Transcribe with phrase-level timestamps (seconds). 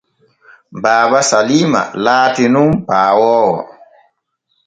[0.83, 3.57] Baaba Saliima laati nun paawoowo.